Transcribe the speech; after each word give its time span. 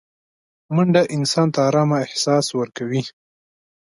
منډه 0.75 1.01
انسان 1.15 1.47
ته 1.53 1.59
ارامه 1.69 1.97
احساس 2.05 2.45
ورکوي 2.59 3.01